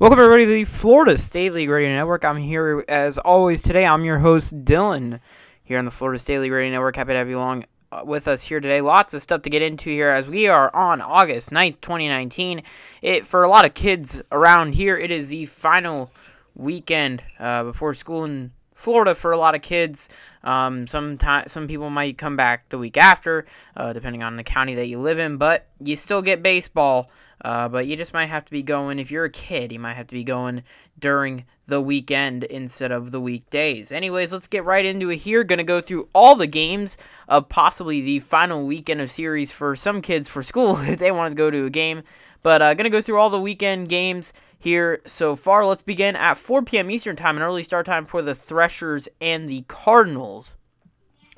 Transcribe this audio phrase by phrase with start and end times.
[0.00, 2.24] Welcome everybody to the Florida State League Radio Network.
[2.24, 3.84] I'm here as always today.
[3.84, 5.20] I'm your host Dylan
[5.62, 6.96] here on the Florida State League Radio Network.
[6.96, 8.80] Happy to have you along uh, with us here today.
[8.80, 12.62] Lots of stuff to get into here as we are on August 9th, 2019.
[13.02, 16.10] It for a lot of kids around here, it is the final
[16.56, 20.08] weekend uh, before school in Florida for a lot of kids.
[20.42, 23.44] Um, some some people might come back the week after,
[23.76, 25.36] uh, depending on the county that you live in.
[25.36, 27.10] But you still get baseball.
[27.42, 29.94] Uh, but you just might have to be going, if you're a kid, you might
[29.94, 30.62] have to be going
[30.98, 33.90] during the weekend instead of the weekdays.
[33.90, 35.44] Anyways, let's get right into it here.
[35.44, 36.96] To go through all the games
[37.28, 41.32] of possibly the final weekend of series for some kids for school if they want
[41.32, 42.02] to go to a game.
[42.42, 45.64] But uh, to go through all the weekend games here so far.
[45.64, 46.90] Let's begin at 4 p.m.
[46.90, 50.56] Eastern Time, an early start time for the Threshers and the Cardinals.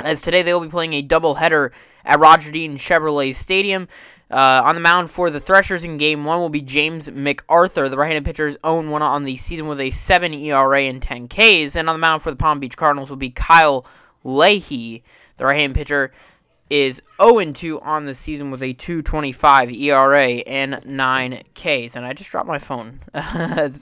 [0.00, 1.70] As today they will be playing a doubleheader
[2.04, 3.88] at Roger Dean Chevrolet Stadium.
[4.32, 7.90] Uh, on the mound for the Threshers in Game One will be James MacArthur.
[7.90, 11.76] The right-handed pitcher's own one on the season with a 7 ERA and 10 Ks.
[11.76, 13.84] And on the mound for the Palm Beach Cardinals will be Kyle
[14.24, 15.04] Leahy.
[15.36, 16.12] The right-handed pitcher
[16.70, 21.94] is 0-2 on the season with a 2.25 ERA and 9 Ks.
[21.94, 23.00] And I just dropped my phone.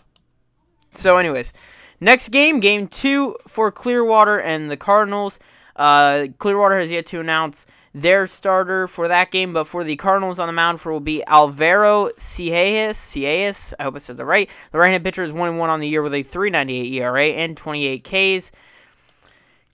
[0.91, 1.53] so, anyways,
[2.01, 5.39] next game, Game Two for Clearwater and the Cardinals.
[5.77, 9.53] Uh, Clearwater has yet to announce their starter for that game.
[9.53, 12.91] But for the Cardinals on the mound for will be Alvaro Ciaez.
[12.91, 14.49] Ciaez, I hope I said that right.
[14.73, 18.53] The right-handed pitcher is 1-1 on the year with a 3.98 ERA and 28 Ks.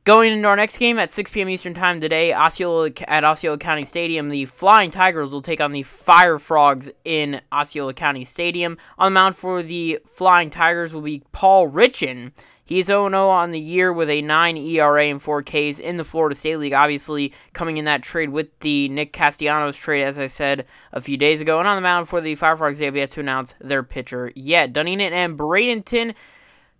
[0.06, 1.48] Going into our next game at 6 p.m.
[1.48, 5.83] Eastern Time today, Osceola at Osceola County Stadium, the Flying Tigers will take on the
[5.83, 8.78] Fire Frogs in Osceola County Stadium.
[8.98, 12.30] On the mound for the Flying Tigers will be Paul Richan.
[12.67, 16.05] He's 0 0 on the year with a 9 ERA and 4 Ks in the
[16.05, 16.73] Florida State League.
[16.73, 21.17] Obviously, coming in that trade with the Nick Castellanos trade, as I said a few
[21.17, 21.61] days ago.
[21.61, 24.73] And on the mound for the Fireflies, they have yet to announce their pitcher yet.
[24.73, 26.14] Dunedin and Bradenton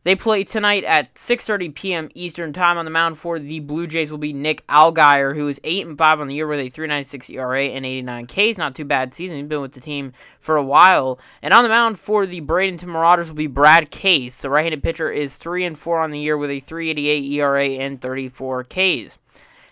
[0.07, 2.09] they play tonight at 6:30 p.m.
[2.15, 5.61] Eastern Time on the mound for the Blue Jays will be Nick Allgeyer, who is
[5.65, 8.57] 8 and 5 on the year with a 3.96 ERA and 89 Ks.
[8.57, 9.39] Not too bad season.
[9.39, 11.19] He's been with the team for a while.
[11.43, 14.43] And on the mound for the Bradenton Marauders will be Brad Case.
[14.43, 18.01] The right-handed pitcher is 3 and 4 on the year with a 3.88 ERA and
[18.01, 19.19] 34 Ks.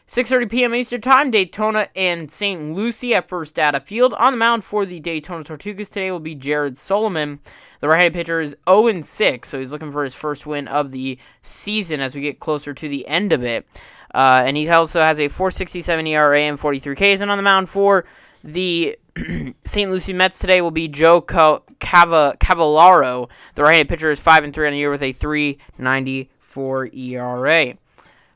[0.06, 0.74] 6:30 p.m.
[0.74, 2.74] Eastern Time, Daytona and St.
[2.74, 4.12] Lucie at First Data Field.
[4.14, 7.40] On the mound for the Daytona Tortugas today will be Jared Solomon.
[7.80, 12.00] The right-handed pitcher is 0-6, so he's looking for his first win of the season
[12.00, 13.66] as we get closer to the end of it.
[14.14, 17.20] Uh, and he also has a 4.67 ERA and 43 Ks.
[17.22, 18.04] And on the mound for
[18.42, 18.98] the
[19.64, 19.90] St.
[19.90, 23.30] Lucie Mets today will be Joe Cava- Cavallaro.
[23.54, 27.74] The right-handed pitcher is 5 and 3 on the year with a 3.94 ERA.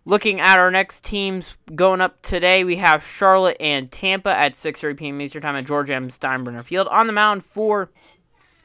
[0.09, 4.97] Looking at our next teams going up today, we have Charlotte and Tampa at 6:30
[4.97, 5.21] p.m.
[5.21, 6.09] Eastern Time at George M.
[6.09, 6.89] Steinbrenner Field.
[6.89, 7.91] On the mound for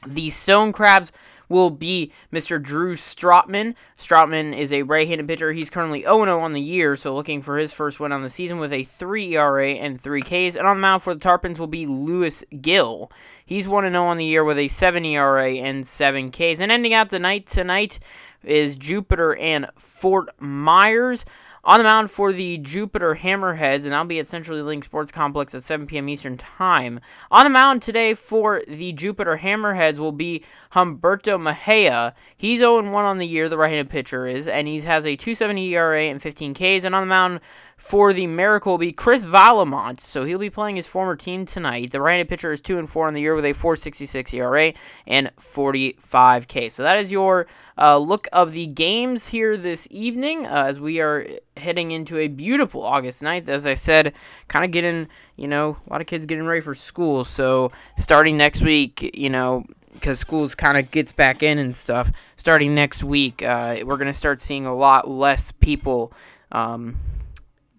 [0.06, 1.12] the Stone Crabs
[1.50, 2.62] will be Mr.
[2.62, 3.74] Drew Strotman.
[3.98, 5.52] Strotman is a right-handed pitcher.
[5.52, 8.58] He's currently 0-0 on the year, so looking for his first win on the season
[8.58, 10.56] with a 3 ERA and 3 Ks.
[10.56, 13.12] And on the mound for the Tarpons will be Luis Gil.
[13.46, 16.60] He's 1-0 on the year with a 7 ERA and 7 Ks.
[16.60, 17.98] And ending out the night tonight
[18.42, 21.26] is Jupiter and Fort Myers.
[21.66, 25.64] On the mound for the Jupiter Hammerheads, and I'll be at CenturyLink Sports Complex at
[25.64, 26.10] 7 p.m.
[26.10, 27.00] Eastern Time.
[27.30, 32.14] On the mound today for the Jupiter Hammerheads will be Humberto Mejia.
[32.36, 36.02] He's 0-1 on the year, the right-handed pitcher is, and he has a 2.70 ERA
[36.02, 36.84] and 15 Ks.
[36.84, 37.40] And on the mound
[37.76, 40.00] for the Miracle will be Chris Vallimont.
[40.00, 41.90] So he'll be playing his former team tonight.
[41.90, 44.72] The right-handed pitcher is 2 and 4 on the year with a 4.66 ERA
[45.06, 46.68] and 45 K.
[46.68, 47.46] So that is your
[47.76, 52.28] uh, look of the games here this evening uh, as we are heading into a
[52.28, 53.48] beautiful August 9th.
[53.48, 54.12] As I said,
[54.48, 57.24] kind of getting, you know, a lot of kids getting ready for school.
[57.24, 62.10] So starting next week, you know, because schools kind of gets back in and stuff.
[62.36, 66.12] Starting next week, uh, we're gonna start seeing a lot less people,
[66.52, 66.96] um,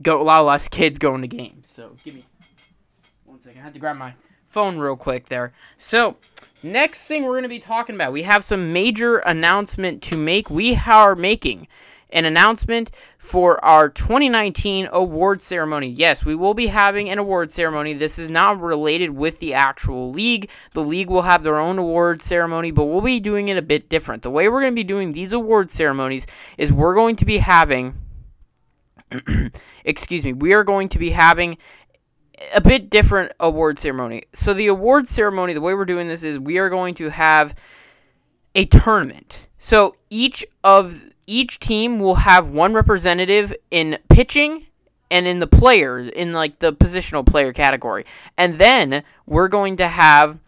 [0.01, 1.69] go a lot less kids going to games.
[1.69, 2.23] So give me
[3.25, 3.59] one second.
[3.59, 4.13] I had to grab my
[4.47, 5.51] phone real quick there.
[5.77, 6.15] So
[6.63, 10.49] next thing we're gonna be talking about, we have some major announcement to make.
[10.49, 11.67] We are making
[12.15, 12.89] an announcement
[13.19, 15.87] for our 2019 award ceremony.
[15.87, 17.93] Yes, we will be having an award ceremony.
[17.93, 20.49] This is not related with the actual league.
[20.71, 23.89] The league will have their own award ceremony, but we'll be doing it a bit
[23.89, 24.23] different.
[24.23, 26.25] The way we're going to be doing these award ceremonies
[26.57, 27.95] is we're going to be having
[29.85, 31.57] excuse me, we are going to be having
[32.53, 34.23] a bit different award ceremony.
[34.33, 37.55] So the award ceremony, the way we're doing this is we are going to have
[38.55, 39.39] a tournament.
[39.59, 44.67] So each of each team will have one representative in pitching
[45.11, 48.05] and in the players in like the positional player category.
[48.37, 50.39] And then we're going to have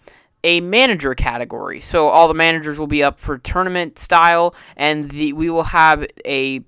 [0.44, 1.80] a manager category.
[1.80, 6.06] So all the managers will be up for tournament style, and the we will have
[6.26, 6.62] a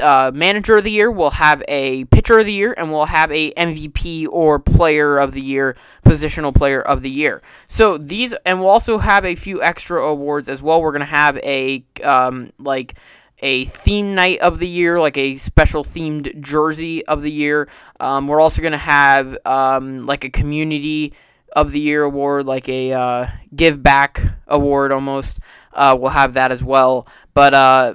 [0.00, 3.30] uh, manager of the year, we'll have a pitcher of the year, and we'll have
[3.32, 7.42] a MVP or player of the year, positional player of the year.
[7.66, 10.80] So these, and we'll also have a few extra awards as well.
[10.80, 12.98] We're gonna have a um, like
[13.40, 17.68] a theme night of the year, like a special themed jersey of the year.
[18.00, 21.12] Um, we're also gonna have um, like a community
[21.52, 25.40] of the year award, like a uh, give back award almost.
[25.72, 27.06] Uh, we'll have that as well.
[27.34, 27.94] But uh,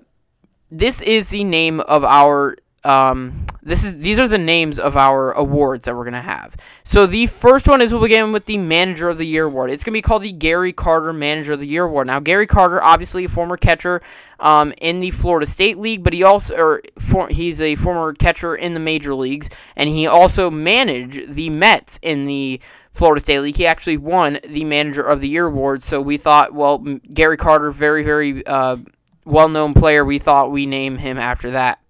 [0.70, 5.32] this is the name of our um, this is these are the names of our
[5.32, 6.56] awards that we're gonna have.
[6.84, 9.70] So the first one is we'll begin with the Manager of the Year award.
[9.70, 12.08] It's gonna be called the Gary Carter Manager of the Year award.
[12.08, 14.02] Now Gary Carter, obviously a former catcher
[14.40, 18.56] um, in the Florida State League, but he also or for, he's a former catcher
[18.56, 22.60] in the major leagues, and he also managed the Mets in the
[22.92, 23.58] Florida State League.
[23.58, 25.84] He actually won the Manager of the Year award.
[25.84, 28.78] So we thought, well, Gary Carter, very very uh,
[29.24, 30.04] well known player.
[30.04, 31.81] We thought we name him after that.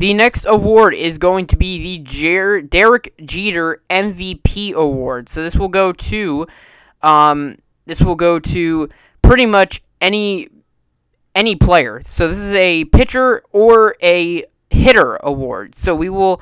[0.00, 5.28] The next award is going to be the Jer- Derek Jeter MVP award.
[5.28, 6.46] So this will go to,
[7.02, 8.88] um, this will go to
[9.20, 10.48] pretty much any
[11.34, 12.00] any player.
[12.06, 15.74] So this is a pitcher or a hitter award.
[15.74, 16.40] So we will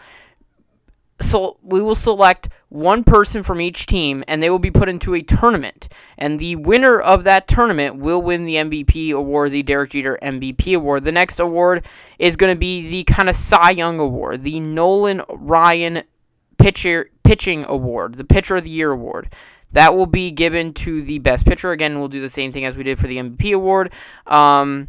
[1.20, 5.14] so we will select one person from each team and they will be put into
[5.14, 5.88] a tournament.
[6.16, 10.76] And the winner of that tournament will win the MVP award the Derek Jeter MVP
[10.76, 11.04] award.
[11.04, 11.84] The next award
[12.18, 16.02] is going to be the kind of Cy Young award the Nolan Ryan
[16.58, 19.32] pitcher pitching award the pitcher of the year award.
[19.72, 21.72] That will be given to the best pitcher.
[21.72, 23.92] Again we'll do the same thing as we did for the MVP award.
[24.26, 24.88] Um,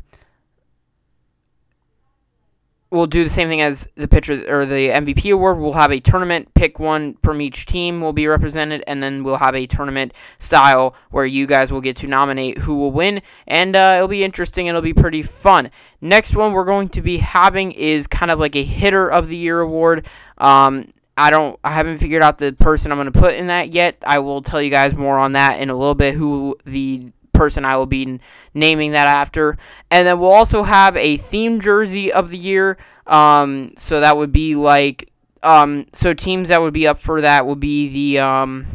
[2.91, 5.59] we'll do the same thing as the pitcher or the MVP award.
[5.59, 9.38] We'll have a tournament, pick one from each team will be represented, and then we'll
[9.38, 13.75] have a tournament style where you guys will get to nominate who will win, and
[13.75, 14.68] uh, it'll be interesting.
[14.68, 15.69] It'll be pretty fun.
[16.01, 19.38] Next one we're going to be having is kind of like a hitter of the
[19.38, 20.07] year award.
[20.38, 23.74] Um, I don't I haven't figured out the person I'm going to put in that
[23.74, 23.97] yet.
[24.06, 27.63] I will tell you guys more on that in a little bit who the person
[27.63, 28.19] I will be
[28.53, 29.57] naming that after.
[29.89, 32.77] And then we'll also have a theme jersey of the year.
[33.07, 35.09] Um, so that would be like,
[35.41, 38.65] um, so teams that would be up for that would be the um,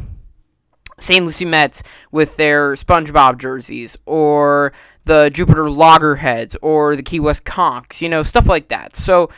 [0.98, 1.24] St.
[1.24, 4.72] Lucie Mets with their SpongeBob jerseys, or
[5.04, 8.96] the Jupiter Loggerheads, or the Key West Conchs, you know, stuff like that.
[8.96, 9.28] So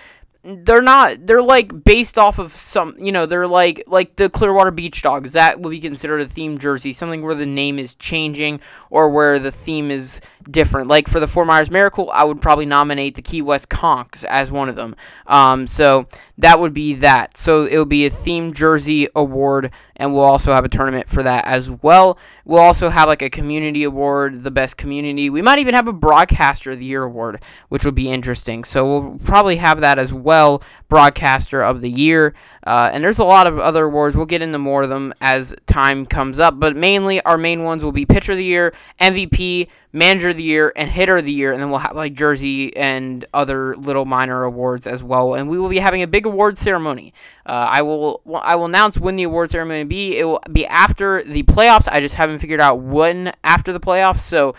[0.46, 4.70] they're not they're like based off of some you know they're like like the clearwater
[4.70, 6.92] beach dogs that would be considered a theme jersey?
[6.92, 8.60] Something where the name is changing
[8.90, 10.88] or where the theme is different.
[10.88, 14.50] Like for the Fort Myers Miracle I would probably nominate the Key West Conchs as
[14.50, 14.94] one of them.
[15.26, 16.06] Um, so
[16.38, 17.36] that would be that.
[17.36, 21.22] So it will be a theme jersey award and we'll also have a tournament for
[21.22, 22.18] that as well.
[22.44, 25.30] We'll also have like a community award the best community.
[25.30, 28.64] We might even have a broadcaster of the year award which would be interesting.
[28.64, 32.34] So we'll probably have that as well broadcaster of the year.
[32.66, 34.16] Uh, and there's a lot of other awards.
[34.16, 36.58] We'll get into more of them as time comes up.
[36.58, 40.42] But mainly, our main ones will be Pitcher of the Year, MVP, Manager of the
[40.42, 41.52] Year, and Hitter of the Year.
[41.52, 45.34] And then we'll have like Jersey and other little minor awards as well.
[45.34, 47.14] And we will be having a big award ceremony.
[47.46, 50.18] Uh, I will I will announce when the award ceremony will be.
[50.18, 51.88] It will be after the playoffs.
[51.90, 54.20] I just haven't figured out when after the playoffs.
[54.20, 54.54] So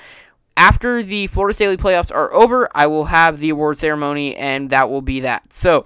[0.58, 4.90] after the Florida State playoffs are over, I will have the award ceremony, and that
[4.90, 5.54] will be that.
[5.54, 5.86] So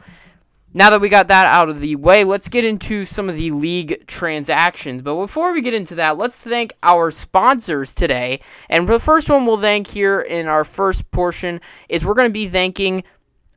[0.74, 3.52] now that we got that out of the way, let's get into some of the
[3.52, 5.02] league transactions.
[5.02, 8.40] But before we get into that, let's thank our sponsors today.
[8.70, 11.60] And the first one we'll thank here in our first portion
[11.90, 13.04] is we're going to be thanking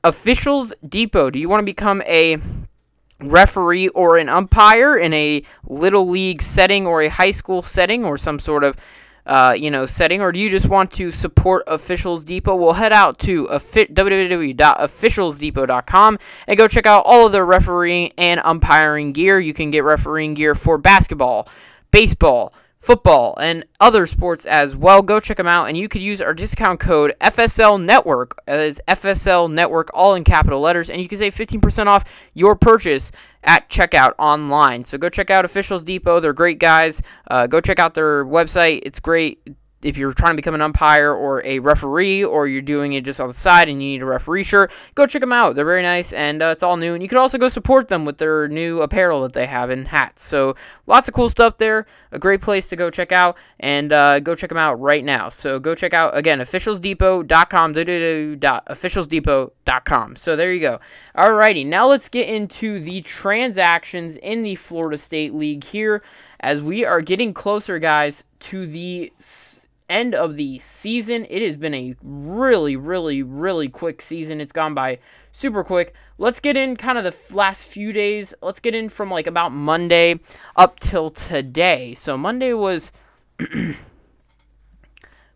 [0.03, 1.31] Officials Depot.
[1.31, 2.39] Do you want to become a
[3.21, 8.19] referee or an umpire in a little league setting or a high school setting or
[8.19, 8.77] some sort of
[9.27, 12.55] uh, you know, setting, or do you just want to support Officials Depot?
[12.55, 19.13] Well, head out to www.officialsdepot.com and go check out all of their refereeing and umpiring
[19.13, 19.41] gear.
[19.41, 21.49] You can get refereeing gear for basketball,
[21.91, 22.53] baseball,
[22.85, 25.01] football, and other sports as well.
[25.01, 29.51] Go check them out, and you could use our discount code FSL Network as FSL
[29.51, 32.05] Network, all in capital letters, and you can save 15% off
[32.35, 33.11] your purchase
[33.45, 34.85] at checkout online.
[34.85, 36.21] So go check out Officials Depot.
[36.21, 37.03] They're great guys.
[37.31, 38.81] Uh, go check out their website.
[38.85, 39.41] It's great
[39.85, 43.21] if you're trying to become an umpire or a referee, or you're doing it just
[43.21, 45.55] on the side and you need a referee shirt, go check them out.
[45.55, 46.95] They're very nice and uh, it's all new.
[46.95, 49.89] And you can also go support them with their new apparel that they have and
[49.89, 50.25] hats.
[50.25, 51.87] So lots of cool stuff there.
[52.15, 55.29] A great place to go check out and uh, go check them out right now.
[55.29, 60.17] So go check out again officialsdepot.com, officialsdepot.com.
[60.17, 60.79] So there you go.
[61.17, 66.05] Alrighty, now let's get into the transactions in the Florida State League here
[66.39, 69.13] as we are getting closer, guys, to the
[69.89, 71.27] end of the season.
[71.29, 74.41] It has been a really, really, really quick season.
[74.41, 74.99] It's gone by
[75.33, 75.95] super quick.
[76.19, 78.35] Let's get in kind of the last few days.
[78.41, 80.21] Let's get in from like about Monday
[80.57, 81.95] up till today.
[81.95, 82.93] So Monday was.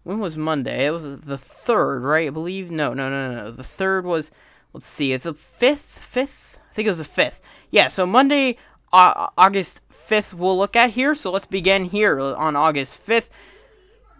[0.05, 0.87] when was Monday?
[0.87, 2.29] It was the third, right?
[2.29, 2.71] I believe.
[2.71, 3.51] No, no, no, no.
[3.51, 4.31] The third was.
[4.73, 5.13] Let's see.
[5.13, 5.99] It's the fifth.
[5.99, 6.59] Fifth.
[6.71, 7.41] I think it was the fifth.
[7.71, 7.89] Yeah.
[7.89, 8.57] So Monday,
[8.93, 11.15] uh, August fifth, we'll look at here.
[11.15, 13.29] So let's begin here on August fifth.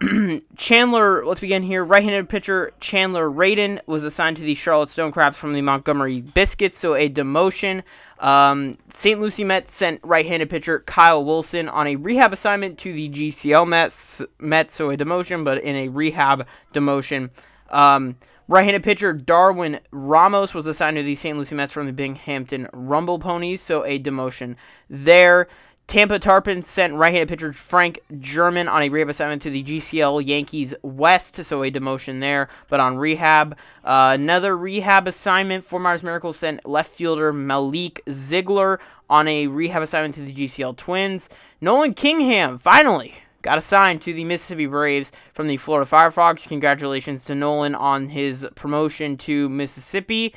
[0.57, 1.85] Chandler, let's begin here.
[1.85, 6.79] Right-handed pitcher Chandler Radin was assigned to the Charlotte Stone Crabs from the Montgomery Biscuits,
[6.79, 7.83] so a demotion.
[8.21, 9.21] Um, St.
[9.21, 14.23] Lucie Mets sent right-handed pitcher Kyle Wilson on a rehab assignment to the GCL Mets,
[14.39, 17.31] Mets, so a demotion, but in a rehab demotion.
[17.71, 21.37] Um, right-handed pitcher Darwin Ramos was assigned to the St.
[21.37, 24.55] Lucie Mets from the Binghamton Rumble Ponies, so a demotion
[24.89, 25.49] there.
[25.89, 30.75] Tampa Tarpon sent right-handed pitcher Frank German on a rehab assignment to the GCL Yankees
[30.83, 33.57] West, so a demotion there, but on rehab.
[33.83, 38.79] Uh, another rehab assignment for Myers Miracle sent left fielder Malik Ziegler
[39.09, 41.31] on a rehab assignment to the GCL Twins.
[41.63, 46.47] Nolan Kingham finally got assigned to the Mississippi Braves from the Florida Firefrogs.
[46.47, 50.35] Congratulations to Nolan on his promotion to Mississippi.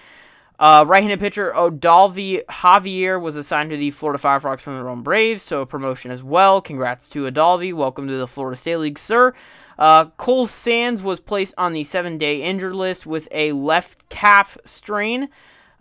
[0.61, 5.41] Uh, right-handed pitcher Odalvi Javier was assigned to the Florida Firefrogs from the Rome Braves,
[5.41, 6.61] so a promotion as well.
[6.61, 7.73] Congrats to Odalvi.
[7.73, 9.33] Welcome to the Florida State League, sir.
[9.79, 15.29] Uh, Cole Sands was placed on the seven-day injured list with a left calf strain.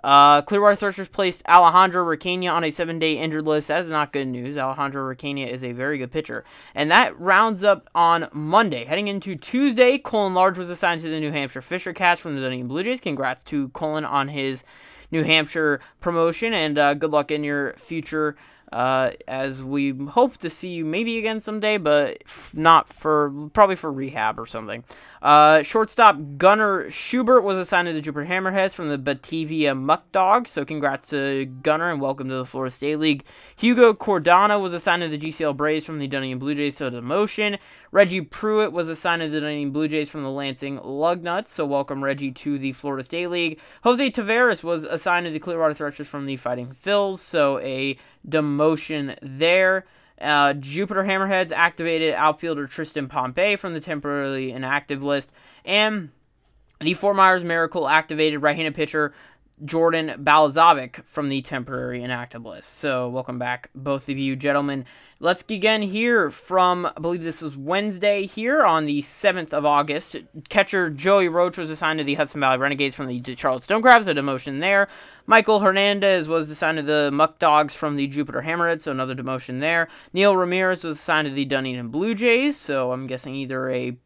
[0.02, 3.68] Uh, Clearwater Threshers placed Alejandro Requena on a seven-day injured list.
[3.68, 4.56] That is not good news.
[4.56, 8.84] Alejandro Requena is a very good pitcher, and that rounds up on Monday.
[8.84, 12.40] Heading into Tuesday, Colin Large was assigned to the New Hampshire Fisher Cats from the
[12.40, 13.00] Dunedin Blue Jays.
[13.00, 14.64] Congrats to Colin on his
[15.10, 18.36] New Hampshire promotion, and uh, good luck in your future.
[18.72, 23.74] Uh, as we hope to see you maybe again someday, but f- not for probably
[23.74, 24.84] for rehab or something.
[25.22, 30.50] Uh, shortstop Gunnar Schubert was assigned to the Jupiter Hammerheads from the Batavia Muck Dogs.
[30.50, 33.24] So congrats to Gunnar and welcome to the Florida State League.
[33.54, 36.78] Hugo Cardona was assigned to the GCL Braves from the Dunedin Blue Jays.
[36.78, 37.58] So demotion.
[37.92, 41.48] Reggie Pruitt was assigned to the Dunedin Blue Jays from the Lansing Lugnuts.
[41.48, 43.60] So welcome Reggie to the Florida State League.
[43.84, 47.18] Jose Taveras was assigned to the Clearwater Threshers from the Fighting Phils.
[47.18, 49.84] So a demotion there.
[50.20, 55.30] Uh, Jupiter Hammerheads activated outfielder Tristan Pompey from the temporarily inactive list.
[55.64, 56.10] And
[56.80, 59.12] the Fort Myers Miracle activated right-handed pitcher
[59.64, 62.78] Jordan Balazovic from the temporary inactive list.
[62.78, 64.86] So welcome back, both of you gentlemen.
[65.18, 70.16] Let's begin here from, I believe this was Wednesday here on the 7th of August.
[70.48, 74.06] Catcher Joey Roach was assigned to the Hudson Valley Renegades from the Charlotte Stone Crabs,
[74.06, 74.88] a demotion there.
[75.26, 79.60] Michael Hernandez was assigned to the Muck Dogs from the Jupiter Hammerheads, so another demotion
[79.60, 79.88] there.
[80.12, 83.96] Neil Ramirez was assigned to the Dunedin Blue Jays, so I'm guessing either a,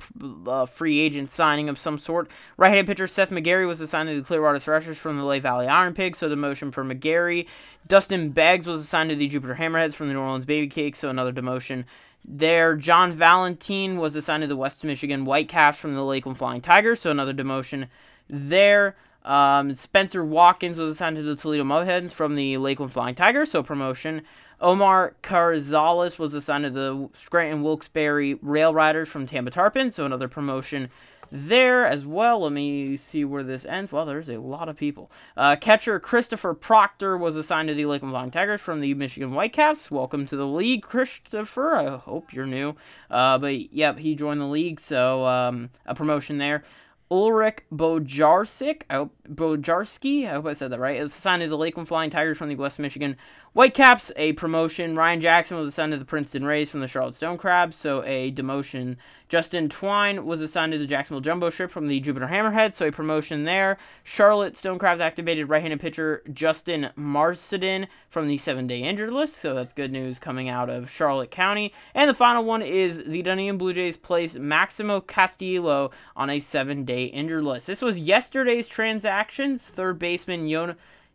[0.67, 2.31] free agent signing of some sort.
[2.57, 5.95] Right-handed pitcher Seth McGarry was assigned to the Clearwater Threshers from the Lehigh Valley Iron
[5.95, 7.47] Pigs, so demotion for McGarry.
[7.87, 11.09] Dustin Beggs was assigned to the Jupiter Hammerheads from the New Orleans Baby Cakes, so
[11.09, 11.85] another demotion
[12.25, 12.75] there.
[12.75, 17.11] John Valentine was assigned to the West Michigan Whitecaps from the Lakeland Flying Tigers, so
[17.11, 17.89] another demotion
[18.29, 18.97] there.
[19.25, 23.63] Um, Spencer Watkins was assigned to the Toledo Mudhens from the Lakeland Flying Tigers, so
[23.63, 24.23] promotion.
[24.61, 30.29] Omar Carrizales was assigned to the Scranton Wilkes-Barre Rail Riders from Tampa Tarpon, so another
[30.29, 30.91] promotion
[31.33, 32.43] there as well.
[32.43, 33.91] Let me see where this ends.
[33.91, 35.11] Well, there's a lot of people.
[35.37, 39.91] Uh, catcher Christopher Proctor was assigned to the Lakeland Flying Tigers from the Michigan Whitecaps.
[39.91, 41.75] Welcome to the league, Christopher.
[41.75, 42.77] I hope you're new.
[43.11, 46.63] Uh, but yep, he joined the league, so um, a promotion there.
[47.11, 51.49] Ulrich Bojarsik, I hope, Bojarski, I hope I said that right, it was assigned to
[51.49, 53.17] the Lakeland Flying Tigers from the West Michigan
[53.55, 54.97] Whitecaps, a promotion.
[54.97, 58.33] Ryan Jackson was assigned to the Princeton Rays from the Charlotte Stone Crabs, so a
[58.33, 58.97] demotion.
[59.29, 62.91] Justin Twine was assigned to the Jacksonville Jumbo Shrimp from the Jupiter Hammerhead, so a
[62.91, 63.79] promotion there.
[64.03, 69.73] Charlotte Stone Crabs activated right-handed pitcher Justin Marcedin from the seven-day injured list, so that's
[69.73, 71.73] good news coming out of Charlotte County.
[71.95, 77.05] And the final one is the Dunedin Blue Jays placed Maximo Castillo on a seven-day
[77.05, 77.69] injured list.
[77.69, 79.69] This was yesterday's transactions.
[79.69, 80.75] Third baseman Yon-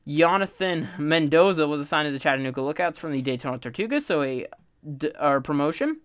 [0.09, 4.47] Jonathan Mendoza was assigned to the Chattanooga Lookouts from the Daytona Tortugas, so a
[4.97, 5.11] d-
[5.43, 5.99] promotion.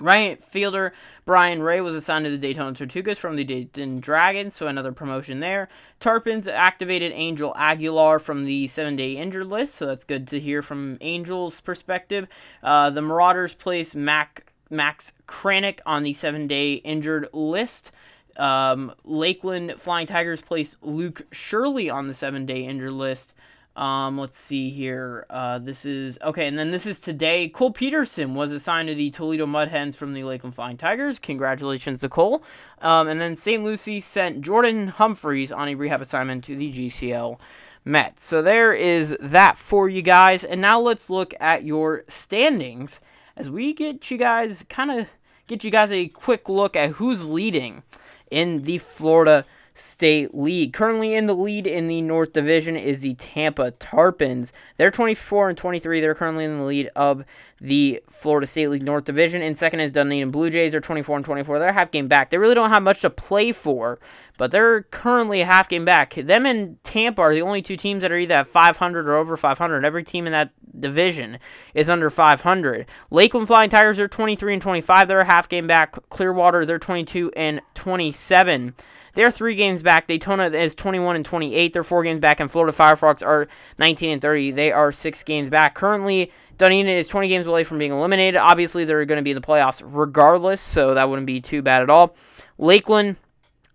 [0.00, 0.92] Right fielder
[1.24, 5.40] Brian Ray was assigned to the Daytona Tortugas from the Dayton Dragons, so another promotion
[5.40, 5.68] there.
[6.00, 10.62] Tarpons activated Angel Aguilar from the seven day injured list, so that's good to hear
[10.62, 12.28] from Angel's perspective.
[12.62, 17.90] Uh, the Marauders placed Mac, Max Kranick on the seven day injured list.
[18.38, 23.34] Um, Lakeland Flying Tigers placed Luke Shirley on the seven day injured list.
[23.76, 25.24] Um, let's see here.
[25.30, 27.48] Uh, this is okay, and then this is today.
[27.48, 31.20] Cole Peterson was assigned to the Toledo Mud Hens from the Lakeland Flying Tigers.
[31.20, 32.42] Congratulations to Cole.
[32.80, 33.62] Um, and then St.
[33.62, 37.38] Lucie sent Jordan Humphreys on a rehab assignment to the GCL
[37.84, 38.24] Mets.
[38.24, 40.42] So there is that for you guys.
[40.42, 43.00] And now let's look at your standings
[43.36, 45.06] as we get you guys kind of
[45.46, 47.82] get you guys a quick look at who's leading
[48.30, 49.44] in the Florida
[49.78, 50.72] State League.
[50.72, 54.50] Currently in the lead in the North Division is the Tampa Tarpons.
[54.76, 56.00] They're 24 and 23.
[56.00, 57.24] They're currently in the lead of
[57.60, 59.40] the Florida State League North Division.
[59.40, 60.72] In second is Dunedin Blue Jays.
[60.72, 61.58] They're 24 and 24.
[61.58, 62.30] They're half game back.
[62.30, 63.98] They really don't have much to play for,
[64.36, 66.14] but they're currently half game back.
[66.14, 69.36] Them and Tampa are the only two teams that are either at 500 or over
[69.36, 69.84] 500.
[69.84, 71.38] Every team in that division
[71.74, 72.86] is under 500.
[73.10, 75.08] Lakeland Flying Tigers are 23 and 25.
[75.08, 75.96] They're half game back.
[76.10, 78.74] Clearwater they're 22 and 27.
[79.14, 80.06] They're three games back.
[80.06, 81.72] Daytona is 21 and 28.
[81.72, 83.48] They're four games back, and Florida Firefrogs are
[83.78, 84.52] 19 and 30.
[84.52, 85.74] They are six games back.
[85.74, 88.36] Currently, Dunedin is 20 games away from being eliminated.
[88.36, 91.82] Obviously, they're going to be in the playoffs regardless, so that wouldn't be too bad
[91.82, 92.16] at all.
[92.58, 93.16] Lakeland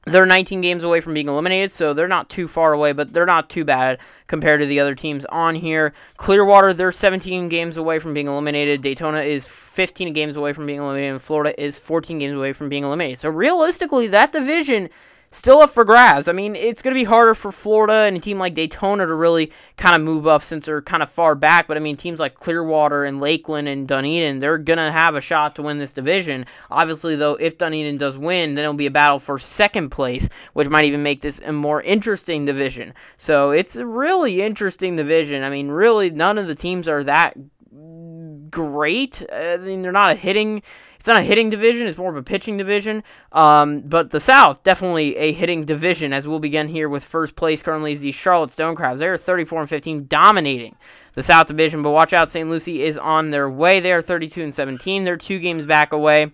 [0.06, 3.26] they're 19 games away from being eliminated, so they're not too far away, but they're
[3.26, 5.94] not too bad compared to the other teams on here.
[6.18, 8.82] Clearwater, they're 17 games away from being eliminated.
[8.82, 12.68] Daytona is 15 games away from being eliminated, and Florida is 14 games away from
[12.68, 13.20] being eliminated.
[13.20, 14.90] So realistically, that division
[15.34, 16.28] still up for grabs.
[16.28, 19.14] I mean, it's going to be harder for Florida and a team like Daytona to
[19.14, 21.68] really kind of move up since they're kind of far back.
[21.68, 25.22] But I mean, teams like Clearwater and Lakeland and Dunedin, they're going to have a
[25.22, 26.46] shot to win this division.
[26.70, 30.70] Obviously, though, if Dunedin does win, then it'll be a battle for second place, which
[30.70, 32.94] might even make this a more interesting division.
[33.18, 35.44] So it's a really interesting division.
[35.44, 37.36] I mean, really, none of the teams are that
[38.50, 39.26] great.
[39.34, 40.62] I mean, they're not a hitting
[41.04, 43.04] it's not a hitting division, it's more of a pitching division.
[43.34, 47.62] Um, but the South, definitely a hitting division, as we'll begin here with first place
[47.62, 49.00] currently is the Charlotte Stonecrabs.
[49.00, 50.78] They're 34 and 15, dominating
[51.16, 51.82] the South Division.
[51.82, 52.50] But watch out, St.
[52.50, 53.82] Lucie is on their way.
[53.82, 55.04] They are 32 and 17.
[55.04, 56.32] They're two games back away.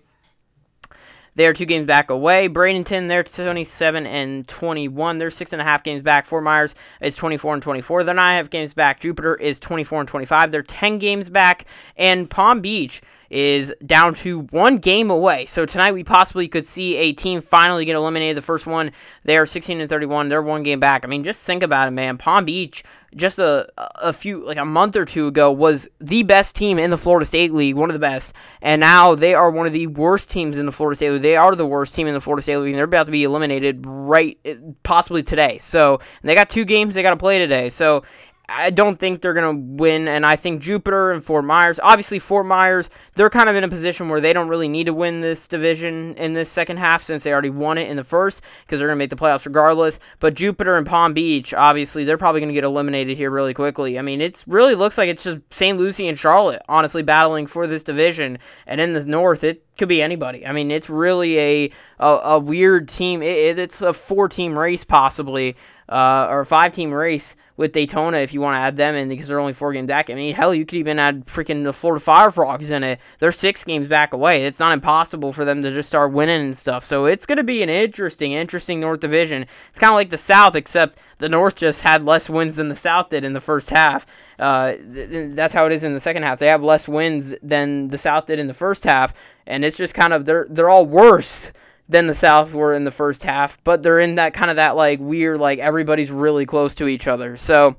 [1.34, 2.48] They are two games back away.
[2.48, 5.18] Bradenton, they're 27 and 21.
[5.18, 6.26] They're six and a half games back.
[6.26, 8.04] Fort Myers is 24 and 24.
[8.04, 9.00] They're nine and a half games back.
[9.00, 10.50] Jupiter is 24 and 25.
[10.50, 11.64] They're 10 games back.
[11.96, 13.00] And Palm Beach
[13.30, 15.46] is down to one game away.
[15.46, 18.36] So tonight we possibly could see a team finally get eliminated.
[18.36, 18.90] The first one,
[19.24, 20.28] they are 16 and 31.
[20.28, 21.04] They're one game back.
[21.04, 22.18] I mean, just think about it, man.
[22.18, 22.82] Palm Beach
[23.14, 26.90] just a a few like a month or two ago was the best team in
[26.90, 29.86] the Florida State League, one of the best, and now they are one of the
[29.88, 31.22] worst teams in the Florida State League.
[31.22, 33.24] They are the worst team in the Florida State League, and they're about to be
[33.24, 35.58] eliminated right eh, possibly today.
[35.58, 37.68] So they got two games they got to play today.
[37.68, 38.04] So
[38.50, 42.18] I don't think they're going to win, and I think Jupiter and Fort Myers, obviously
[42.18, 45.20] Fort Myers, they're kind of in a position where they don't really need to win
[45.20, 48.78] this division in this second half since they already won it in the first because
[48.78, 50.00] they're going to make the playoffs regardless.
[50.18, 53.98] But Jupiter and Palm Beach, obviously, they're probably going to get eliminated here really quickly.
[53.98, 55.78] I mean, it really looks like it's just St.
[55.78, 60.02] Lucie and Charlotte, honestly, battling for this division, and in the North, it could be
[60.02, 60.46] anybody.
[60.46, 63.22] I mean, it's really a a, a weird team.
[63.22, 65.56] It, it, it's a four-team race possibly,
[65.90, 69.28] uh, or a five-team race with Daytona if you want to add them in because
[69.28, 70.08] they're only four games back.
[70.08, 73.00] I mean, hell, you could even add freaking the Florida Fire Frogs in it.
[73.18, 74.46] They're six games back away.
[74.46, 76.86] It's not impossible for them to just start winning and stuff.
[76.86, 79.44] So it's going to be an interesting, interesting North Division.
[79.68, 82.76] It's kind of like the South, except the North just had less wins than the
[82.76, 84.06] South did in the first half.
[84.38, 86.38] Uh, th- that's how it is in the second half.
[86.38, 89.12] They have less wins than the South did in the first half,
[89.46, 91.52] and it's just kind of they're they're all worse
[91.90, 94.76] than the South were in the first half, but they're in that kind of that
[94.76, 97.36] like weird like everybody's really close to each other.
[97.36, 97.76] So,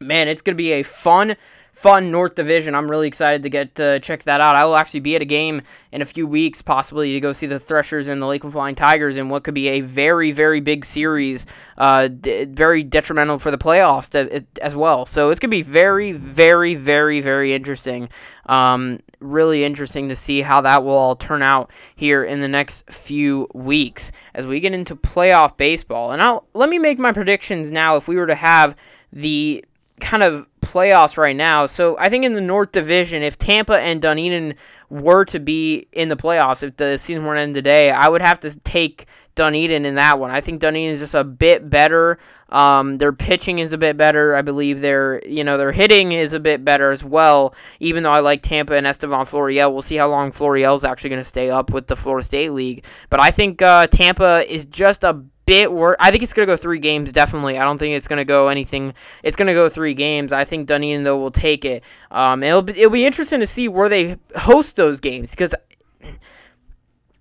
[0.00, 1.36] man, it's going to be a fun
[1.72, 2.74] fun North Division.
[2.74, 4.56] I'm really excited to get to check that out.
[4.56, 7.46] I will actually be at a game in a few weeks, possibly to go see
[7.46, 10.84] the Threshers and the Lakeland Flying Tigers in what could be a very, very big
[10.84, 11.46] series,
[11.78, 15.06] uh, d- very detrimental for the playoffs to, as well.
[15.06, 18.08] So it's going to be very, very, very, very interesting.
[18.46, 22.90] Um, really interesting to see how that will all turn out here in the next
[22.90, 26.10] few weeks as we get into playoff baseball.
[26.10, 28.74] And I'll, let me make my predictions now if we were to have
[29.12, 29.64] the
[30.00, 31.66] kind of playoffs right now.
[31.66, 34.54] So I think in the North Division, if Tampa and Dunedin
[34.88, 38.22] were to be in the playoffs, if the season were to end today, I would
[38.22, 40.30] have to take Dunedin in that one.
[40.30, 42.18] I think Dunedin is just a bit better.
[42.50, 44.34] Um, their pitching is a bit better.
[44.34, 47.54] I believe their you know their hitting is a bit better as well.
[47.78, 51.10] Even though I like Tampa and Estevan Florial, we'll see how long Florial is actually
[51.10, 52.84] going to stay up with the Florida State League.
[53.08, 55.96] But I think uh, Tampa is just a bit worse.
[55.98, 57.58] I think it's going to go three games, definitely.
[57.58, 58.94] I don't think it's going to go anything.
[59.24, 60.32] It's going to go three games.
[60.32, 61.82] I think Dunedin, though, will take it.
[62.12, 65.52] Um, it'll, be, it'll be interesting to see where they host those games because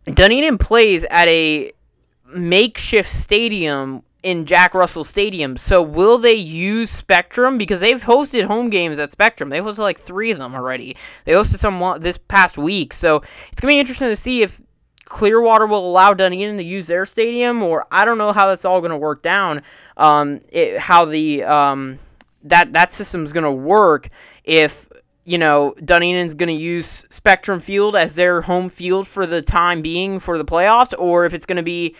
[0.05, 1.71] Dunedin plays at a
[2.27, 5.57] makeshift stadium in Jack Russell Stadium.
[5.57, 9.49] So will they use Spectrum because they've hosted home games at Spectrum?
[9.49, 10.95] They've hosted like three of them already.
[11.25, 12.93] They hosted some this past week.
[12.93, 14.61] So it's gonna be interesting to see if
[15.09, 18.79] Clearwater will allow Dunedin to use their stadium, or I don't know how that's all
[18.79, 19.61] gonna work down.
[19.97, 21.99] Um, it, how the um,
[22.43, 24.09] that that system's gonna work
[24.43, 24.87] if
[25.29, 29.83] you know, Dunedin's going to use Spectrum Field as their home field for the time
[29.83, 31.95] being for the playoffs, or if it's going to be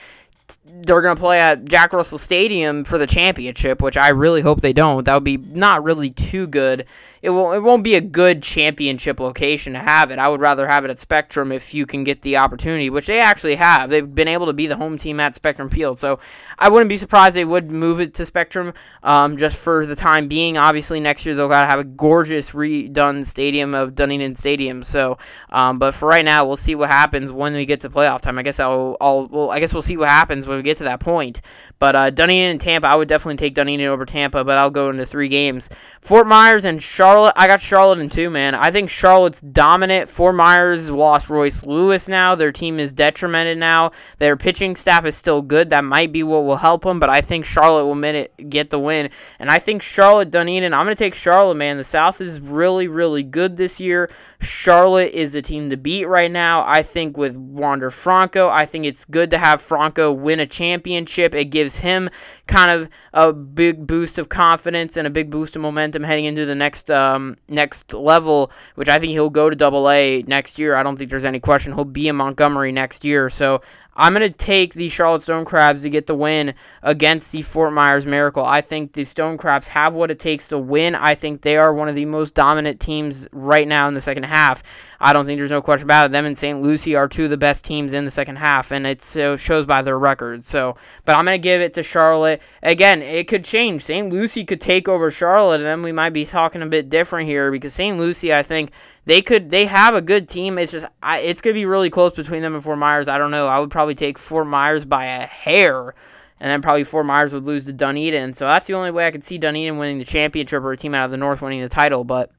[0.71, 4.61] they're going to play at Jack Russell Stadium for the championship, which I really hope
[4.61, 5.03] they don't.
[5.05, 6.85] That would be not really too good
[7.21, 10.19] it won't it won't be a good championship location to have it.
[10.19, 13.19] I would rather have it at Spectrum if you can get the opportunity, which they
[13.19, 13.89] actually have.
[13.89, 16.19] They've been able to be the home team at Spectrum Field, so
[16.57, 20.27] I wouldn't be surprised they would move it to Spectrum um, just for the time
[20.27, 20.57] being.
[20.57, 24.83] Obviously, next year they'll gotta have a gorgeous redone stadium of Dunedin Stadium.
[24.83, 25.17] So,
[25.49, 28.39] um, but for right now, we'll see what happens when we get to playoff time.
[28.39, 30.85] I guess I'll, I'll well, I guess we'll see what happens when we get to
[30.85, 31.41] that point.
[31.79, 34.89] But uh, Dunedin and Tampa, I would definitely take Dunedin over Tampa, but I'll go
[34.89, 35.69] into three games.
[36.01, 37.09] Fort Myers and Charlotte.
[37.09, 38.55] Charlotte, I got Charlotte in two, man.
[38.55, 40.09] I think Charlotte's dominant.
[40.09, 42.35] Fort Myers lost Royce Lewis now.
[42.35, 43.91] Their team is detrimented now.
[44.19, 45.69] Their pitching staff is still good.
[45.69, 49.09] That might be what will help them, but I think Charlotte will get the win.
[49.39, 51.77] And I think Charlotte, Dunedin, I'm going to take Charlotte, man.
[51.77, 54.09] The South is really, really good this year.
[54.39, 56.63] Charlotte is a team to beat right now.
[56.65, 61.33] I think with Wander Franco, I think it's good to have Franco win a championship.
[61.33, 62.09] It gives him
[62.47, 66.45] kind of a big boost of confidence and a big boost of momentum heading into
[66.45, 70.75] the next um, next level, which I think he'll go to Double A next year.
[70.75, 73.29] I don't think there's any question he'll be in Montgomery next year.
[73.29, 73.61] So
[73.99, 77.73] I'm going to take the Charlotte Stone Crabs to get the win against the Fort
[77.73, 78.45] Myers Miracle.
[78.45, 80.95] I think the Stone Crabs have what it takes to win.
[80.95, 84.23] I think they are one of the most dominant teams right now in the second
[84.23, 84.63] half.
[85.01, 86.11] I don't think there's no question about it.
[86.13, 86.61] Them and St.
[86.61, 89.81] Lucie are two of the best teams in the second half, and it shows by
[89.81, 90.45] their record.
[90.45, 92.41] So, but I'm going to give it to Charlotte.
[92.63, 93.83] Again, it could change.
[93.83, 94.09] St.
[94.09, 97.51] Lucie could take over Charlotte, and then we might be talking a bit different here
[97.51, 97.97] because St.
[97.97, 98.71] Lucie, I think,
[99.09, 100.59] they could they have a good team.
[100.59, 103.07] It's just I, it's gonna be really close between them and Fort Myers.
[103.07, 103.47] I don't know.
[103.47, 105.95] I would probably take Fort Myers by a hair,
[106.39, 108.35] and then probably Fort Myers would lose to Dunedin.
[108.35, 110.93] So that's the only way I could see Dunedin winning the championship or a team
[110.93, 112.03] out of the North winning the title.
[112.03, 112.29] But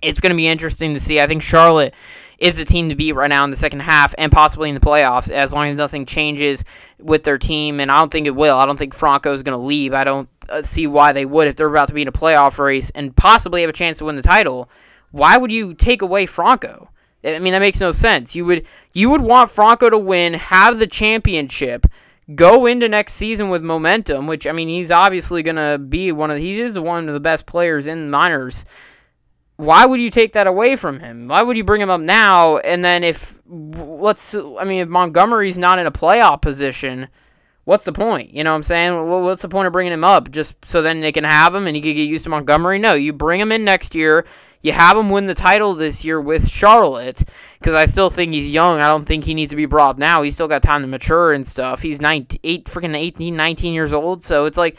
[0.00, 1.20] it's gonna be interesting to see.
[1.20, 1.92] I think Charlotte
[2.38, 4.80] is the team to beat right now in the second half and possibly in the
[4.80, 6.64] playoffs as long as nothing changes
[6.98, 7.78] with their team.
[7.78, 8.56] And I don't think it will.
[8.56, 9.92] I don't think Franco is going to leave.
[9.92, 12.58] I don't uh, see why they would if they're about to be in a playoff
[12.58, 14.70] race and possibly have a chance to win the title
[15.10, 16.90] why would you take away Franco?
[17.22, 18.34] I mean, that makes no sense.
[18.34, 21.86] You would you would want Franco to win, have the championship,
[22.34, 24.26] go into next season with momentum.
[24.26, 27.20] Which I mean, he's obviously gonna be one of the, he is one of the
[27.20, 28.64] best players in the minors.
[29.56, 31.28] Why would you take that away from him?
[31.28, 32.56] Why would you bring him up now?
[32.58, 37.08] And then if let's I mean, if Montgomery's not in a playoff position,
[37.64, 38.32] what's the point?
[38.32, 39.08] You know what I'm saying?
[39.08, 41.76] What's the point of bringing him up just so then they can have him and
[41.76, 42.78] he can get used to Montgomery?
[42.78, 44.24] No, you bring him in next year
[44.62, 47.24] you have him win the title this year with Charlotte
[47.58, 48.80] because I still think he's young.
[48.80, 50.22] I don't think he needs to be brought now.
[50.22, 51.82] He's still got time to mature and stuff.
[51.82, 54.22] He's 19, eight, freaking 18, 19 years old.
[54.22, 54.76] So it's like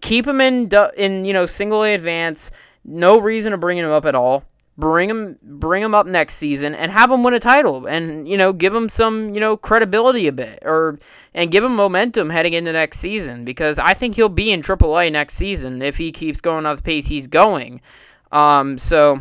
[0.00, 2.50] keep him in in you know single A advance.
[2.84, 4.44] No reason to bring him up at all.
[4.76, 8.36] Bring him bring him up next season and have him win a title and you
[8.36, 11.00] know give him some you know credibility a bit or
[11.34, 15.10] and give him momentum heading into next season because I think he'll be in AAA
[15.10, 17.80] next season if he keeps going at the pace he's going.
[18.32, 19.18] Um, so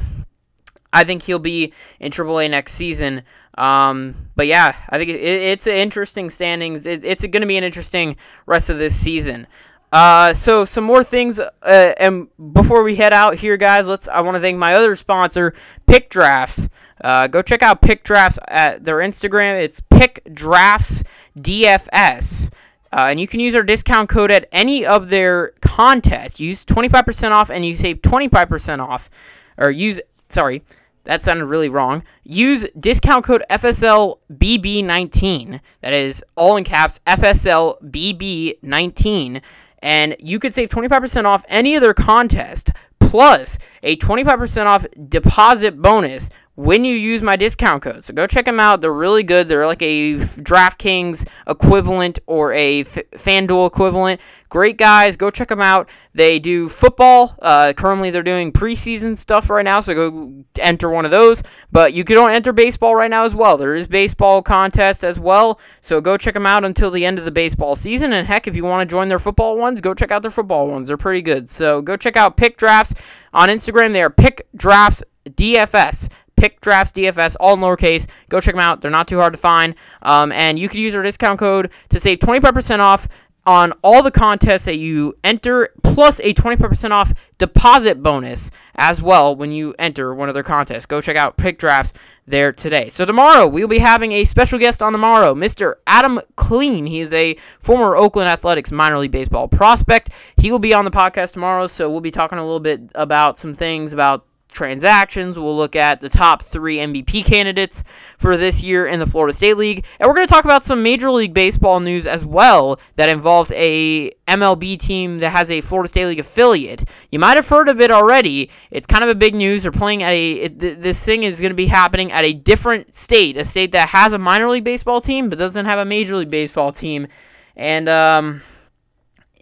[0.93, 3.23] I think he'll be in AAA next season.
[3.57, 6.85] Um, but yeah, I think it, it's an interesting standings.
[6.85, 8.15] It, it's going to be an interesting
[8.45, 9.47] rest of this season.
[9.91, 14.07] Uh, so some more things, uh, and before we head out here, guys, let's.
[14.09, 15.53] I want to thank my other sponsor,
[15.85, 16.67] Pick Drafts.
[17.01, 19.61] Uh, go check out Pick Drafts at their Instagram.
[19.61, 21.03] It's Pick Drafts
[21.39, 22.51] DFS.
[22.97, 26.39] Uh, and you can use our discount code at any of their contests.
[26.39, 29.11] Use 25% off and you save 25% off.
[29.59, 30.63] Or use, sorry,
[31.03, 32.01] that sounded really wrong.
[32.23, 35.59] Use discount code FSLBB19.
[35.81, 39.41] That is all in caps FSLBB19.
[39.83, 45.79] And you could save 25% off any of their contest plus a 25% off deposit
[45.79, 48.03] bonus when you use my discount code.
[48.03, 48.81] So go check them out.
[48.81, 49.47] They're really good.
[49.47, 54.19] They're like a DraftKings equivalent or a F- FanDuel equivalent.
[54.49, 55.17] Great guys.
[55.17, 55.87] Go check them out.
[56.15, 57.37] They do football.
[57.43, 59.81] Uh, currently, they're doing preseason stuff right now.
[59.81, 61.43] So go enter one of those.
[61.71, 63.57] But you can enter baseball right now as well.
[63.57, 65.59] There is baseball contest as well.
[65.79, 68.13] So go check them out until the end of the baseball season.
[68.13, 70.65] And heck, if you want to join their football ones, go check out their football
[70.65, 70.87] ones.
[70.87, 71.51] They're pretty good.
[71.51, 72.95] So go check out Pick Drafts
[73.31, 73.93] on Instagram.
[73.93, 76.09] They are Pick Drafts DFS.
[76.37, 78.07] Pick Drafts DFS, all in lowercase.
[78.29, 78.81] Go check them out.
[78.81, 79.75] They're not too hard to find.
[80.03, 83.07] Um, and you can use our discount code to save 25% off
[83.47, 89.37] on all the contests that you enter, plus a 25% off deposit bonus as well
[89.37, 90.85] when you enter one of their contests.
[90.85, 91.93] Go check out Pick Drafts
[92.27, 92.89] there today.
[92.89, 95.75] So tomorrow we'll be having a special guest on tomorrow, Mr.
[95.87, 96.85] Adam Clean.
[96.85, 100.09] He is a former Oakland Athletics minor league baseball prospect.
[100.35, 103.39] He will be on the podcast tomorrow, so we'll be talking a little bit about
[103.39, 104.25] some things about
[104.57, 105.37] transactions.
[105.37, 107.83] We'll look at the top three MVP candidates
[108.17, 109.85] for this year in the Florida State League.
[109.99, 113.51] And we're going to talk about some Major League Baseball news as well that involves
[113.51, 116.83] a MLB team that has a Florida State League affiliate.
[117.11, 118.49] You might have heard of it already.
[118.71, 119.63] It's kind of a big news.
[119.63, 122.95] They're playing at a, it, this thing is going to be happening at a different
[122.95, 126.15] state, a state that has a minor league baseball team but doesn't have a Major
[126.15, 127.07] League Baseball team.
[127.55, 128.41] And, um,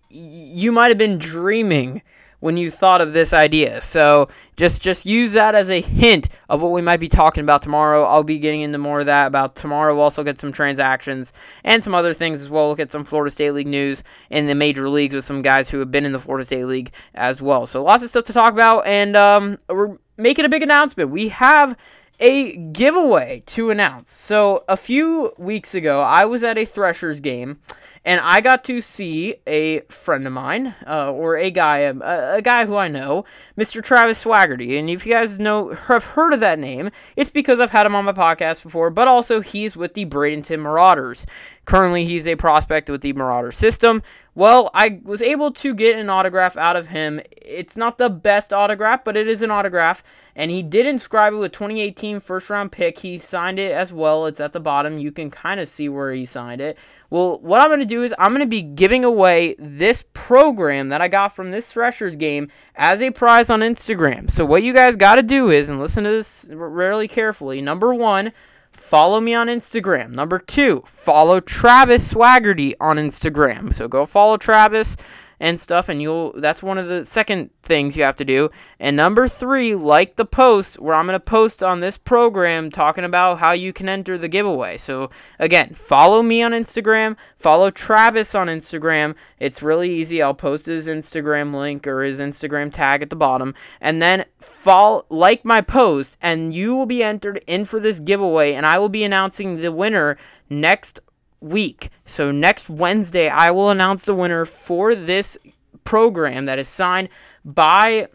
[0.10, 2.02] you might have been dreaming
[2.40, 3.82] when you thought of this idea.
[3.82, 7.62] So just just use that as a hint of what we might be talking about
[7.62, 8.04] tomorrow.
[8.04, 9.94] I'll be getting into more of that about tomorrow.
[9.94, 12.70] We'll also get some transactions and some other things as well.
[12.70, 15.80] Look at some Florida State League news in the major leagues with some guys who
[15.80, 17.66] have been in the Florida State League as well.
[17.66, 21.10] So lots of stuff to talk about, and um, we're making a big announcement.
[21.10, 21.76] We have
[22.20, 24.14] a giveaway to announce.
[24.14, 27.60] So a few weeks ago, I was at a Threshers game
[28.06, 32.42] and I got to see a friend of mine, uh, or a guy, a, a,
[32.42, 33.26] guy who I know,
[33.58, 33.84] Mr.
[33.84, 34.78] Travis Swaggerty.
[34.78, 37.96] And if you guys know, have heard of that name, it's because I've had him
[37.96, 38.92] on my podcast before.
[38.92, 41.26] But also, he's with the Bradenton Marauders.
[41.66, 44.04] Currently, he's a prospect with the Marauder system.
[44.36, 47.22] Well, I was able to get an autograph out of him.
[47.32, 50.04] It's not the best autograph, but it is an autograph.
[50.36, 53.00] And he did inscribe it with 2018 first round pick.
[53.00, 54.26] He signed it as well.
[54.26, 55.00] It's at the bottom.
[55.00, 56.78] You can kind of see where he signed it.
[57.10, 60.90] Well, what I'm going to do is I'm going to be giving away this program
[60.90, 64.30] that I got from this Threshers game as a prize on Instagram.
[64.30, 67.96] So what you guys got to do is, and listen to this really carefully, number
[67.96, 68.34] one,
[68.76, 70.12] follow me on Instagram.
[70.12, 73.74] Number two, follow Travis Swaggerty on Instagram.
[73.74, 74.98] So go follow Travis
[75.40, 78.50] and stuff and you'll that's one of the second things you have to do.
[78.80, 83.04] And number three like the post where i'm going to post on this program talking
[83.04, 84.78] about how you can enter the giveaway.
[84.78, 89.16] So again follow me on instagram follow travis on instagram.
[89.40, 90.22] It's really easy.
[90.22, 93.54] I'll post his instagram link or his instagram tag at the bottom.
[93.82, 98.54] And then follow like my post and you will be entered in for this giveaway
[98.54, 100.18] and i will be announcing the winner
[100.50, 101.00] next
[101.46, 101.90] week.
[102.06, 105.38] So next Wednesday, I will announce the winner for this
[105.84, 107.10] program that is signed
[107.44, 108.08] by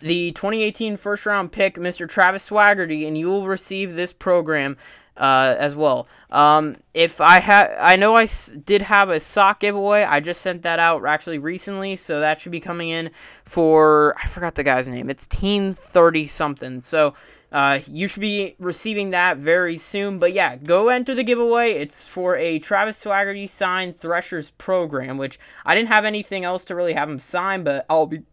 [0.00, 2.08] the 2018 first round pick, Mr.
[2.08, 4.76] Travis Swaggerty, and you will receive this program
[5.16, 6.08] uh, as well.
[6.30, 10.02] Um, if I had, I know I s- did have a sock giveaway.
[10.02, 13.10] I just sent that out actually recently, so that should be coming in
[13.44, 15.08] for I forgot the guy's name.
[15.08, 16.80] It's Teen Thirty something.
[16.80, 17.14] So
[17.54, 20.18] uh, you should be receiving that very soon.
[20.18, 21.74] But yeah, go enter the giveaway.
[21.74, 26.74] It's for a Travis Swaggerty signed Threshers program, which I didn't have anything else to
[26.74, 28.24] really have him sign, but I'll be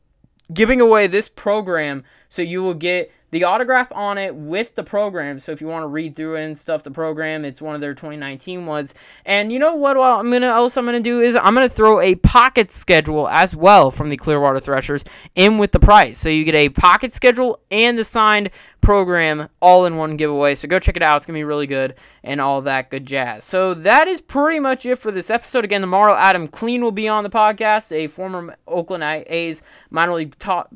[0.52, 5.40] giving away this program so you will get the autograph on it with the program.
[5.40, 7.82] So if you want to read through it and stuff, the program, it's one of
[7.82, 8.94] their 2019 ones.
[9.26, 9.98] And you know what?
[9.98, 13.54] Well, I'm gonna also I'm gonna do is I'm gonna throw a pocket schedule as
[13.54, 15.04] well from the Clearwater Threshers
[15.36, 16.20] in with the price.
[16.20, 20.56] So you get a pocket schedule and the signed program all in one giveaway.
[20.56, 21.18] So go check it out.
[21.18, 23.44] It's gonna be really good and all that good jazz.
[23.44, 25.64] So that is pretty much it for this episode.
[25.64, 30.38] Again, tomorrow Adam Clean will be on the podcast, a former Oakland A's minor league
[30.38, 30.70] top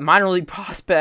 [0.00, 0.93] minor league prospect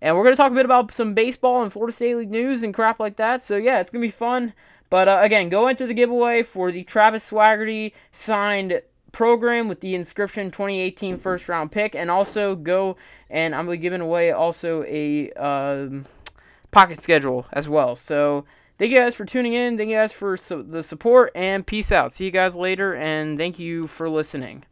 [0.00, 2.62] and we're going to talk a bit about some baseball and Florida State League news
[2.62, 3.44] and crap like that.
[3.44, 4.54] So, yeah, it's going to be fun.
[4.88, 9.94] But uh, again, go enter the giveaway for the Travis Swaggerty signed program with the
[9.94, 11.94] inscription 2018 first round pick.
[11.94, 12.96] And also go
[13.28, 16.06] and I'm going to be giving away also a um,
[16.70, 17.94] pocket schedule as well.
[17.94, 18.44] So,
[18.78, 19.76] thank you guys for tuning in.
[19.76, 22.12] Thank you guys for the support and peace out.
[22.12, 22.94] See you guys later.
[22.94, 24.64] And thank you for listening.